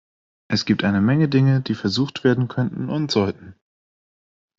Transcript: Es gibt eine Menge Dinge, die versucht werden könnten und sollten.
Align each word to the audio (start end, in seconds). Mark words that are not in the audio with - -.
Es 0.47 0.65
gibt 0.65 0.83
eine 0.83 0.99
Menge 0.99 1.29
Dinge, 1.29 1.61
die 1.61 1.75
versucht 1.75 2.23
werden 2.23 2.47
könnten 2.47 2.89
und 2.89 3.11
sollten. 3.11 3.53